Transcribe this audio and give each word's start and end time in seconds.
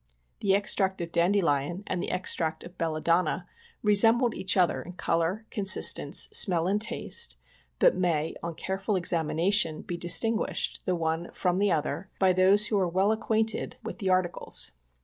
The 0.39 0.55
extract 0.55 0.99
of 1.01 1.11
dandelion 1.11 1.83
and 1.85 2.01
the 2.01 2.09
extract 2.09 2.63
of 2.63 2.75
belladonna 2.75 3.45
resembled 3.83 4.33
each 4.33 4.57
other 4.57 4.81
in 4.81 4.93
color, 4.93 5.45
consistence, 5.51 6.27
smell 6.33 6.67
and 6.67 6.81
taste, 6.81 7.35
but 7.77 7.95
may, 7.95 8.33
on 8.41 8.55
careful 8.55 8.95
examination, 8.95 9.83
be 9.83 9.97
distinguished, 9.97 10.83
the 10.87 10.95
one 10.95 11.29
from 11.33 11.59
the 11.59 11.71
other, 11.71 12.09
by 12.17 12.33
those 12.33 12.65
who 12.65 12.79
are 12.79 12.89
well 12.89 13.11
acquainted 13.11 13.75
with 13.83 13.99
the 13.99 14.07
POISONING 14.07 14.09
BY 14.09 14.15
CAN^NED 14.15 14.31
GOODS. 14.31 14.71
G9 14.71 14.71
articles. 14.71 14.71